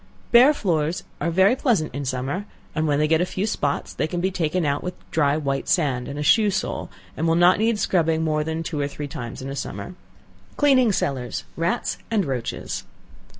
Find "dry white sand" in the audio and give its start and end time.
5.11-6.07